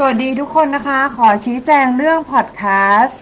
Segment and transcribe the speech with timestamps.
[0.00, 2.62] สวัสดีทุกคนนะคะ ขอชี้แจงเรื่องพอดแค
[3.00, 3.20] สต์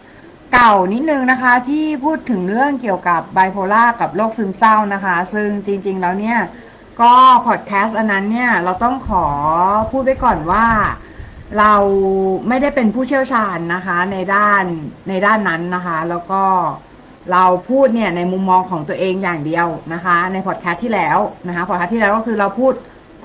[0.52, 6.38] เก่านิดนึงนะคะ ที่พูดถึงเรื่องเกี่ยวกับไบโพล่ากับโรคซึมเศร้านะคะ ซึ่งจริง ๆ แล้วเนี่ย
[7.00, 7.14] ก็
[7.46, 9.26] พอดแคสต์อันนั้นเนี่ย เราต้องขอ
[9.90, 10.66] พูดไว้ก่อนว่า
[11.58, 11.74] เรา
[12.48, 14.64] ไม่ได้เป็นผู้เชี่ยวชาญนะคะ ในด้าน
[15.08, 16.42] ในด้านนั้นนะคะ แล้วก็
[17.32, 22.74] เราพูดเนี่ยในมุมมองของตัวเองอย่างเดียวนะคะ ในพอดแคสต์ที่แล้วนะคะพอดแคสต์ที่แล้วก็คือเราพูด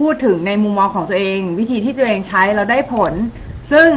[0.02, 3.14] พูดถึงในมุมมองของตัวเอง วิธีที่ตัวเองใช้เราได้ผล
[3.72, 3.90] ซึ่ง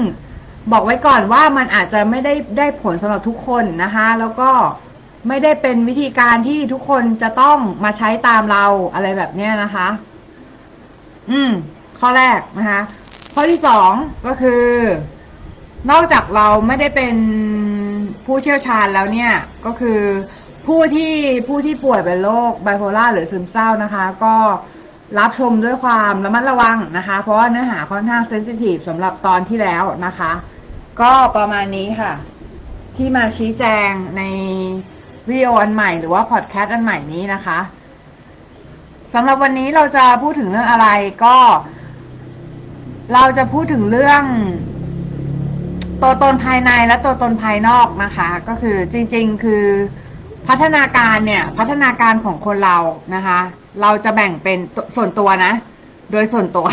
[0.72, 4.50] บอกไว้ก่อนว่ามันอาจจะไม่ได้ได้ผลสำหรับทุกคนนะคะ แล้วก็
[5.28, 9.88] ไม่ได้เป็นวิธีการที่ทุกคนจะต้องมาใช้ตามเราอะไรแบบเนี้ยนะคะ
[11.30, 11.50] อืม
[11.98, 12.80] ข้อแรกนะคะ
[13.34, 13.91] ข้อที่สอง
[14.27, 14.64] ก็คือ
[15.91, 17.14] นอกจากเราไม่ได้เป็น
[18.27, 19.33] ผู้เชี่ยวชาญแล้วเนี่ย
[19.64, 20.00] ก็คือ
[20.66, 21.14] ผู้ที่
[21.48, 24.34] ผู้ที่ป่วยเป็นโรคไบโพล่าหรือซึมเศร้านะคะ ก็
[25.18, 30.32] รับชมด้วยความระมัดระวังนะคะ เพราะว่าเนื้อหาค่อนข้างเซนซิทีฟสำหรับตอนที่แล้วนะคะ
[31.00, 32.12] ก็ประมาณนี้ค่ะ
[32.96, 34.22] ที่มาชี้แจงใน
[35.28, 37.58] วิดีโออันใหม่หรือว่าพอดแคสต์อันใหม่นี้นะคะ
[39.14, 40.88] สำหรับวันนี้เราจะพูดถึงเรื่องอะไร
[41.24, 41.36] ก็
[43.14, 44.22] เราจะพูดถึงเรื่อง
[46.02, 49.64] ตัวตนภายในและตัวตนภายนอกนะคะ ก็คือจริง ๆ คือ
[50.48, 52.78] พัฒนาการเนี่ย พัฒนาการของคนเรา
[53.14, 53.40] นะคะ
[53.80, 54.58] เราจะแบ่งเป็น
[54.97, 55.53] ส่วนตัวนะ
[56.12, 56.67] โดยส่วนตัว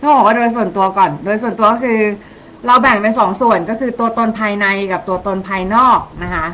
[0.00, 2.00] ต้องบอกว่าโดยส่วนตัวก่อน โดยส่วนตัวก็คือ
[2.66, 6.46] เราแบ่งเป็นสองส่วนก็คือตัวตนภายในกับตัวตนภายนอกนะคะ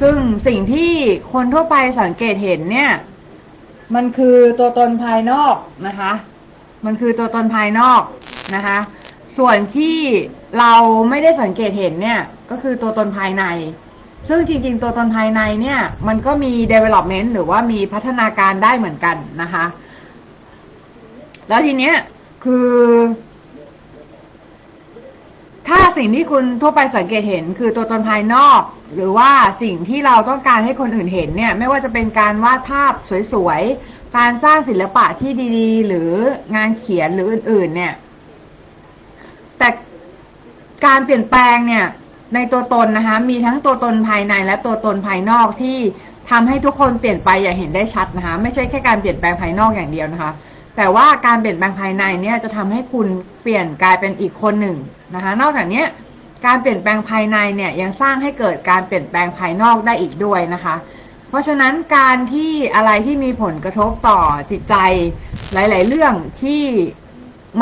[0.00, 0.16] ซึ่ง
[0.46, 0.92] สิ่งที่
[1.32, 2.90] คนทั่วไปสังเกตเห็นเนี่ย
[3.94, 6.12] มันคือตัวตนภายนอกนะคะ
[6.84, 8.02] มันคือตัวตนภายนอก
[8.54, 8.78] นะคะ
[9.38, 9.98] ส่วนที่
[10.58, 10.74] เรา
[11.10, 12.20] ไม่ได้สังเกตเห็นเนี่ย
[12.50, 13.44] ก็คือตัวตนภายใน
[14.28, 19.64] ซึ่งจริงๆ ตัวตนภายในเนี่ย มันก็มี development หรือว่ามีพัฒนาการได้เหมือนกันนะคะ
[21.48, 21.94] แล้วทีเนี้ย
[22.44, 22.70] คือ
[25.68, 28.60] ถ้าสิ่งที่คุณทั่วไปสังเกตเห็น คือตัวตนภายนอก
[28.94, 29.30] หรือว่า
[29.62, 32.92] สิ่งที่เราต้องการให้คนอื่นเห็นเนี่ย ไม่ว่าจะเป็นการวาดภาพ
[33.32, 36.10] สวยๆ การสร้างศิลปะที่ดีๆ หรือ
[36.56, 37.94] งานเขียนหรืออื่น ๆ เนี่ย
[39.58, 39.68] แต่
[40.86, 41.86] การเปลี่ยนแปลงเนี่ย
[42.34, 45.78] ในตัวตนนะคะมีทั้งตัวตนภายในและตัวตนภายนอกที่
[46.30, 50.32] ทำให้ทุกคนเปลี่ยนไปอย่างเห็นได้ชัดนะคะไม่ใช่แค่การเปลี่ยนแปลงภายนอกอย่างเดียวนะคะ
[50.76, 53.06] แต่ว่าการเปลี่ยนแปลงภายในเนี่ยจะทำให้คุณ
[53.42, 54.76] เปลี่ยนกลายเป็นอีกคนหนึ่ง
[55.14, 55.82] นะคะนอกจากนี้
[56.46, 60.74] การเปลี่ยนแปลงภายในเนี่ยยังสร้างให้เกิดการเปลี่ยนแปลงภายนอกได้อีกด้วยนะคะ
[61.28, 64.20] เพราะฉะนั้นการที่อะไรที่มีผลกระทบต่อ
[64.50, 64.74] จิตใจ
[65.52, 66.62] หลาย ๆ เรื่องที่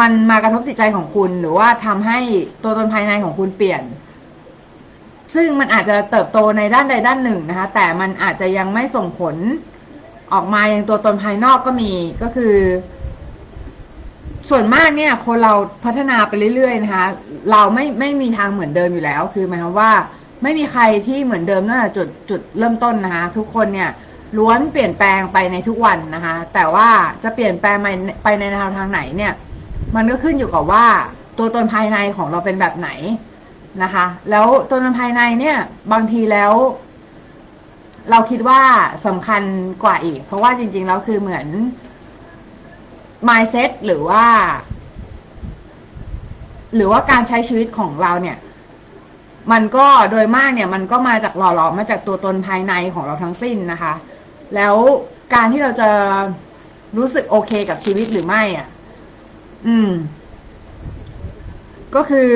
[0.01, 2.19] มันมากระทบจิตใจของคุณ หรือว่าทำให้
[2.63, 3.83] ตัวตนภายในของคุณเปลี่ยน
[5.35, 9.37] ซึ่งมันอาจจะเติบโตในด้านใดด้านหนึ่งนะคะ แต่มันอาจจะยังไม่ส่งผล
[10.33, 12.55] ออกมาอย่างตัวตนภายนอกก็มีก็คือ
[14.51, 17.07] ส่วนมากเนี่ย คนเราพัฒนาไปเรื่อยๆนะคะ
[17.51, 19.93] เราไม่ไม่มีทางเหมือนเดิมอยู่แล้ว คือหมายความว่า
[20.43, 23.91] ไม่มีใครที่เหมือนเดิมตั้งแต่จุดจุดเริ่มต้นนะคะ ทุกคนเนี่ย
[24.39, 26.89] ล้วนเปลี่ยนแปลงไปในทุกวันนะคะ แต่ว่า
[27.23, 27.89] จะเปลี่ยนแปลงไป
[28.23, 29.33] ไปในแนวทางไหนเนี่ย
[29.97, 30.87] มันก็ขึ้นอยู่กับว่า
[31.39, 32.91] ตัวตนภายในของเราเป็นแบบไหน
[33.83, 35.57] นะคะ แล้วตัวตนภายในเนี่ย
[35.93, 36.53] บางทีแล้ว
[38.11, 38.63] เราคิดว่า
[39.07, 39.43] สำคัญ
[39.85, 41.47] กว่าอีก เพราะว่าจริง ๆ แล้วคือเหมือน
[43.29, 44.25] mindset หรือว่า
[46.75, 48.37] หรือว่าการใช้ชีวิตของเราเนี่ย
[49.53, 53.95] มันก็โดยมากเนี่ย มันก็มาจากหล่อหลอมมาจากตัวตนภายในของเราทั้งสิ้นนะคะ
[54.55, 54.75] แล้ว
[55.35, 55.91] การที่เราจะ
[56.99, 58.69] รู้สึกโอเคกับชีวิตหรือไม่อะ
[59.67, 59.91] อืม
[61.95, 62.31] ก็คือ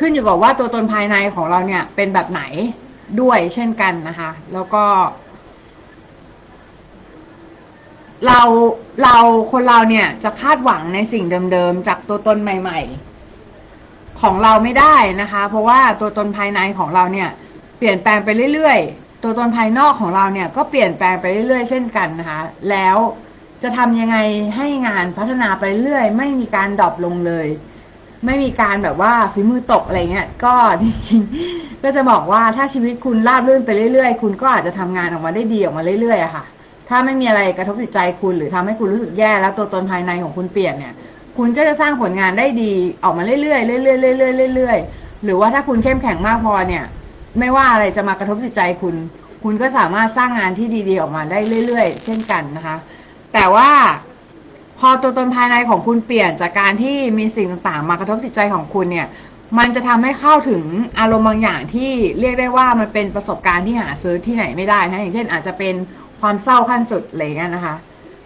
[0.00, 2.42] ขึ้นอยู่กับว่าตัวตนภายในของเราเนี่ย เป็นแบบไหน
[3.20, 4.84] ด้วยเช่นกันนะคะ แล้วก็
[8.26, 8.40] เรา
[9.02, 9.16] เรา
[9.52, 12.80] คนเราเนี่ยจะคาดหวังในสิ่งเดิมๆจากตัวตนใหม่
[13.50, 17.28] ๆ ของเราไม่ได้นะคะ เพราะว่าตัวตนภายในของเราเนี่ย
[17.78, 22.96] เปลี่ยนแปลงไปเรื่อยๆ ตัวตนภายนอกของเราเนี่ย ก็เปลี่ยนแปลงไปเรื่อยๆ เช่นกันนะคะ แล้ว
[23.62, 24.16] จะทำยังไง
[24.56, 27.46] ให้งานพัฒนาไปเรื่อยไม่มีการดรอปลงเลย
[28.26, 36.44] ไม่มีการแบบว่าฝีมือตกอะไรเงี้ย ก็จริงๆ ก็จะบอกว่าถ้าชีวิตคุณราบรื่นไปเรื่อยๆ คุณก็อาจจะทำงานออกมาได้ดีออกมาเรื่อยๆอะค่ะ
[36.88, 40.94] ถ้าไม่มีอะไรกระทบจิตใจคุณหรือทำให้คุณรู้สึกแย่แล้วตัวตนภายในของคุณเปลี่ยนเนี่ย
[41.38, 42.72] คุณก็จะสร้างผลงานได้ดี
[43.04, 46.84] ออกมาเรื่อยๆเรื่อยๆเรื่อยๆเรื่อยๆหรือว่าถ้าคุณเข้มแข็งมากพอเนี่ย
[47.38, 48.94] ไม่ว่าอะไรจะมากระทบจิตใจคุณ
[49.44, 52.76] คุณก็สามารถสร้างงานที่ดีๆออกมาได้เรื่อย ๆ เช่นกันนะคะ
[53.32, 53.70] แต่ว่า
[54.80, 59.06] พอตัวตนภายในของคุณเปลี่ยนจากการที่มีสิ่งต่างๆ มากระทบจิตใจของคุณเนี่ย
[59.58, 60.64] มันจะทำให้เข้าถึง
[61.00, 61.90] อารมณ์บางอย่างที่
[62.20, 65.74] เรียกได้ว่ามันเป็นประสบการณ์ที่หาซื้อที่ไหนไม่ได้นะอย่างเช่น อาจจะเป็น
[66.20, 67.74] ความเศร้าขั้นสุดอะไรเงี้ยนะคะ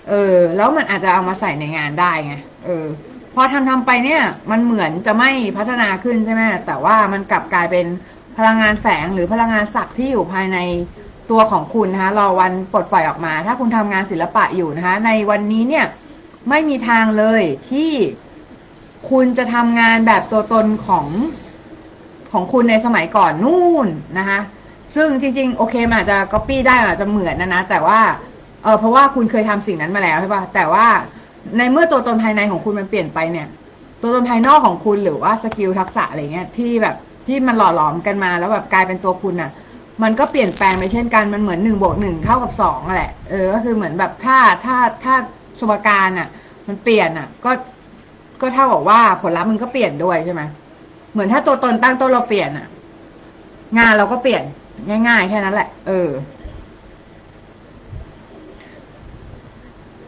[0.08, 2.34] เออ แล้วมันอาจจะเอามาใส่ในงานได้ไง
[2.64, 2.86] เออ
[3.34, 7.86] พอทำทำไปเนี่ย มันเหมือนจะไม่พัฒนาขึ้นใช่ไหมแต่ว่ามันกลับกลายเป็น
[8.36, 10.58] พลังงานแฝงหรือพลังงานศักดิ์ที่อยู่ภายใน
[11.30, 15.84] ตัวของคุณนะคะ รอวันปลดปล่อยออกมา ถ้าคุณทำงานศิลปะอยู่นะคะ ในวันนี้เนี่ย
[16.49, 17.93] ไม่มีทางเลยที่
[19.11, 21.06] คุณจะทำงานแบบตัวตนของ
[22.32, 23.88] ของคุณในสมัยก่อนนู่น
[24.19, 24.41] นะคะ
[24.94, 28.00] ซึ่งจริงๆ โอเคมันอาจจะก๊อปปี้ได้อาจจะเหมือนนะนะ แต่ว่า
[28.62, 30.87] เออเพราะว่าคุณเคยทำสิ่งนั้นมาแล้วใช่ปะแต่ว่า
[31.58, 33.49] ในเมื่อตัวตนภายในของคุณมันเปลี่ยนไปเนี่ย
[34.02, 39.50] ตัวตนภายนอกของคุณหรือว่า skill ทักษะอะไรเงี้ยที่แบบที่มันหล่อหลอมกันมาแล้วแบบกลายเป็นตัวคุณอะ
[40.02, 45.14] มันก็เปลี่ยนแปลงไปเช่นกันมันเหมือนหนึ่งบวกหนึ่งเท่ากับสองแหละเออก็คือเหมือนแบบถ้าถ้าถ้า
[45.60, 46.28] สมการอะ
[46.68, 47.50] มันเปลี่ยนอะ ก็
[48.40, 50.42] ก็เท่ากับว่าผลลัพธ์มันก็เปลี่ยนด้วยใช่ไหม
[51.12, 52.66] เหมือนถ้าตัวตนตั้งต้นเราเปลี่ยนอะ
[53.78, 54.42] งานเราก็เปลี่ยน
[55.08, 56.10] ง่ายๆแค่นั้นแหละ เออ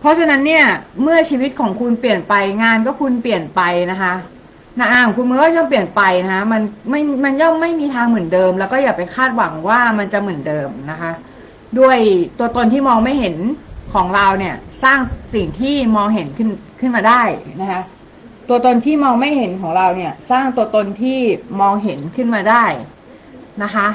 [0.01, 0.65] เพราะฉะนั้นเนี่ย
[1.03, 3.61] เมื่อชีวิตของคุณเปลี่ยนไป งานก็คุณเปลี่ยนไป
[3.91, 4.15] นะคะ
[4.79, 11.13] นะอ่างคุณมันก็ย่อมเปลี่ยนไปนะคะมันไม่มันย่อมไม่มีทางเหมือนเดิม แล้วก็อย่าไปคาดหวังว่ามันจะเหมือนเดิมนะคะ
[11.79, 11.99] ด้วย
[12.39, 13.37] ตัวตนที่มองไม่เห็น
[13.97, 14.99] ของเราเนี่ยสร้าง
[15.35, 16.49] สิ่งที่มองเห็นขึ้น
[16.81, 17.23] ขึ้นมาได้
[17.61, 17.83] นะคะ
[18.49, 21.19] ตัวตนที่มองไม่เห็นของเราเนี่ย สร้างตัวตนที่
[21.61, 22.65] มองเห็นขึ้นมาได้
[23.63, 23.89] นะคะ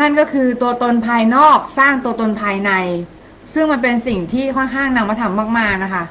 [0.00, 2.72] นั่นก็คือตัวตนภายนอกสร้างตัวตนภายใน
[3.52, 6.04] ซึ่งมันเป็นสิ่งที่ค่อนข้างนำมาทำมากๆนะคะ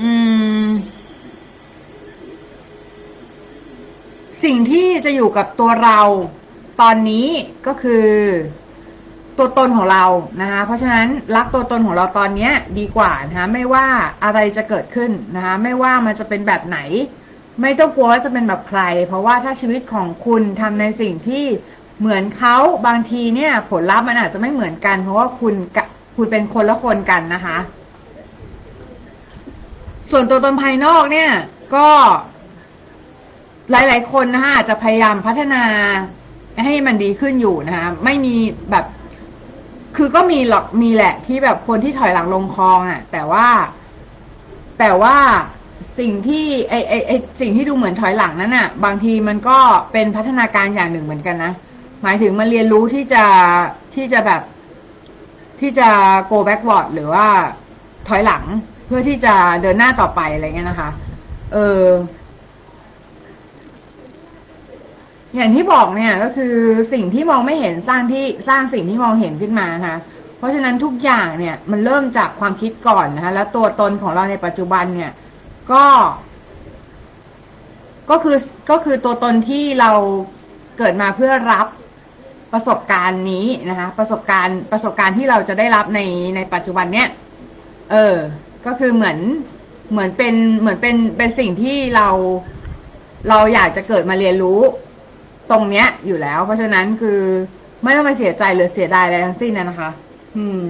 [0.00, 0.10] อื
[0.64, 0.66] ม
[4.44, 6.00] สิ่งที่จะอยู่กับตัวเรา
[6.80, 7.28] ตอนนี้
[7.66, 8.06] ก็คือ
[9.40, 10.04] ตัวตนของเรา
[10.42, 11.06] นะคะเพราะฉะนั้น
[11.36, 13.86] รักตัวตนของเราตอนนี้ดีกว่านะคะไม่ว่า
[14.24, 16.78] อะไรจะเกิดขึ้นนะคะไม่ว่ามันจะเป็นแบบไหน
[17.62, 21.44] ไม่ต้องกลัวว่าจะเป็นแบบใคร เพราะว่าถ้าชีวิตของคุณทำในสิ่งที่
[22.00, 22.56] เหมือนเขา
[22.86, 27.58] บางทีเนี่ยผลลัพธ์มันอาจจะไม่เหมือนกัน เพราะว่าคุณกับคุณเป็นคนละคนกันนะคะ
[30.10, 31.30] ส่วนตัวตนภายนอกเนี่ย
[31.74, 31.88] ก็
[33.70, 35.64] หลาย ๆ คนนะคะอาจจะพยายามพัฒนา
[36.64, 38.34] ให้มันดีขึ้นอยู่นะคะไม่มี
[38.70, 38.86] แบบ
[39.96, 43.46] คือก็มีหรอกมีแหละที่แบบคนที่ถอยหลังลงคลองอะ่ะ แต่ว่า
[44.78, 45.16] แต่ว่า
[45.98, 49.58] สิ่งที่ไอไอไอสิ่งที่ดูเหมือนถอยหลังนั้นอะ่ะ บางทีมันก็
[49.92, 51.52] เป็นพัฒนาการอย่างหนึ่งเหมือนกันนะ
[52.02, 53.24] หมายถึงมันเรียนรู้ที่จะ
[53.94, 54.42] ที่จะแบบ
[55.60, 55.88] ที่จะ
[56.30, 57.26] go backward หรือว่า
[58.08, 58.44] ถอยหลัง
[58.86, 60.90] เพื่อที่จะเดินหน้าต่อไปอะไรเงี้ยนะคะ
[61.52, 61.82] เออ
[65.36, 66.54] อย่างที่บอกเนี่ยก็คือ
[66.92, 70.00] สิ่งที่มองไม่เห็นสร้างที่สร้างสิ่งที่มองเห็นขึ้นมานะคะ
[70.38, 75.12] เพราะฉะนั้นทุกอย่างเนี่ยมันเริ่มจากความคิดก่อนนะคะแล้วตัวตนของเราในปัจจุบันเนี่ย
[75.72, 75.84] ก็
[78.10, 78.36] ก็คือ
[78.70, 79.90] ก็คือตัวตนที่เรา
[80.78, 81.66] เกิดมาเพื่อรับ
[82.52, 86.00] ประสบการณ์นี้นะคะ ประสบการณ์ประสบการณ์ที่เราจะได้รับใน
[86.36, 87.08] ในปัจจุบันเนี้ย
[87.90, 88.16] เออ
[88.66, 89.18] ก็คือเหมือน
[89.92, 92.08] เหมือนเป็นเหมือนเป็นเป็นสิ่งที่เรา
[93.28, 94.60] เราอยากจะเกิดมาเรียนรู้
[95.50, 97.20] ตรงเนี้ยอยู่แล้ว เพราะฉะนั้นคือ
[97.82, 99.90] ไม่ต้องไปเสียใจหรือเสียดายอะไรทั้งสิ้นนะคะ
[100.36, 100.60] อืม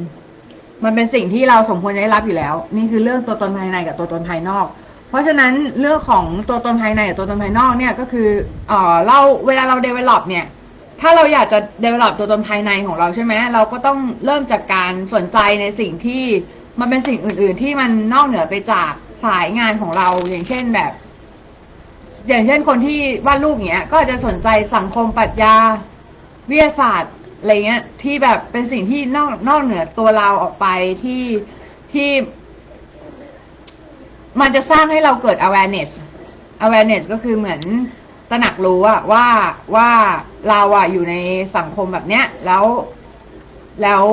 [0.84, 4.66] มันเป็นสิ่งที่เราสมควรจะได้รับอยู่แล้ว นี่คือเรื่องตัวตนภายในกับตัวตนภายนอก
[5.08, 8.28] เพราะฉะนั้นเรื่องของตัวตนภายในกับตัวตนภายนอกเนี่ยก็คือ
[8.68, 10.44] เออเราเวลาเรา develop เนี่ย
[11.00, 16.24] ถ้าเราอยากจะ develop ตัวตนภายในของเราใช่ไหมเราก็ต้องเริ่มจากการสนใจในสิ่งที่
[16.80, 18.90] มันเป็นสิ่งอื่น ๆ ที่มันนอกเหนือไปจาก
[19.24, 20.92] สายงานของเราอย่างเช่นแบบ
[22.30, 25.56] อย่างเช่นคนที่วาดรูปอย่างเงี้ย ก็อาจจะสนใจสังคมปรัชญา
[26.50, 30.66] วิทยาศาสตร์อะไรเงี้ย ที่แบบเป็นสิ่งที่นอกนอกเหนือตัวเราออกไป
[31.02, 31.22] ที่
[31.92, 32.10] ที่
[34.40, 35.90] มันจะสร้างให้เราเกิด awareness
[36.64, 37.60] awareness ก็คือเหมือน
[38.30, 39.26] ตระหนักรู้อะว่า
[39.74, 39.90] ว่า
[40.48, 41.14] เราอะอยู่ใน
[41.56, 42.64] สังคมแบบเนี้ย แล้ว
[43.82, 44.04] แล้ว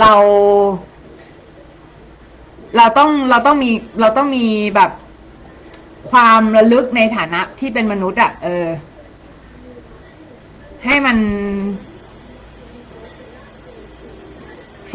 [0.00, 0.12] เรา
[2.76, 3.70] เราต้องเราต้องมี
[4.00, 4.46] เราต้องมี
[4.76, 4.90] แบบ
[6.10, 8.66] ความระลึกในฐานะที่เป็นมนุษย์อะเออ
[10.84, 11.16] ให้มัน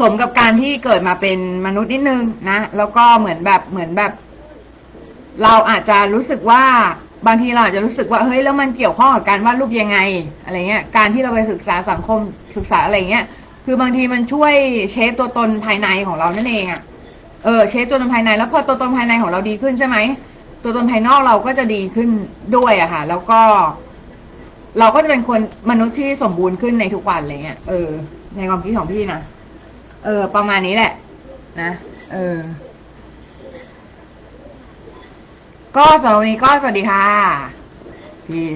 [0.00, 4.12] สมกับการที่เกิดมาเป็นมนุษย์นิดนึงนะ แล้วก็เหมือนแบบเหมือนแบบ
[5.42, 6.64] เราอาจจะรู้สึกว่า
[7.26, 9.98] บางทีเราอาจจะรู้สึกว่าเฮ้ยแล้วมันเกี่ยวข้องกับการวาดรูปยังไง
[10.44, 12.20] อะไรเงี้ย การที่เราไปศึกษาสังคม
[12.56, 13.24] ศึกษาอะไรเงี้ย
[13.64, 14.54] คือบางทีมันช่วย
[14.92, 16.80] เชฟตัวตนภายในของเรานั่นเองอะ
[17.44, 19.96] เออเชฟตัวตนภายในแล้วพอตัวตนภายในของเราดีขึ้นใช่ไหม
[20.62, 22.08] ตัวตนภายนอกเราก็จะดีขึ้น
[22.56, 23.40] ด้วยอะค่ะ แล้วก็
[24.78, 25.40] เราก็จะเป็นคน
[25.70, 27.88] มนุษย์ที่สมบูรณ์ขึ้นในทุกวันเลยเนี่ยเออ
[28.36, 29.20] ในความคิดของพี่นะ
[30.04, 30.92] เออ ประมาณนี้แหละ
[31.60, 31.70] นะ
[32.12, 32.36] เออ
[35.76, 37.04] ก็สวัสดีก็สวัสดีค่ะ
[38.28, 38.46] พี่